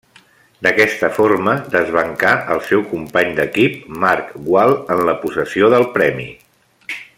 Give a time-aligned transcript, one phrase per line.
[0.67, 6.29] D'aquesta forma, desbancà el seu company d'equip Marc Gual en la possessió del premi.